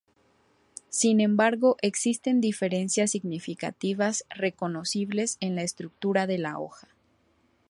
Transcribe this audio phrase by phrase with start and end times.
[0.89, 6.87] Sin embargo, existen diferencias significativas reconocibles en la estructura de la hoja.